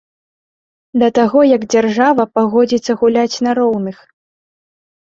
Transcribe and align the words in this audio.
Да 1.03 1.09
таго 1.19 1.39
як 1.55 1.61
дзяржава 1.75 2.27
пагодзіцца 2.39 2.91
гуляць 3.05 3.41
на 3.47 3.51
роўных. 3.63 3.97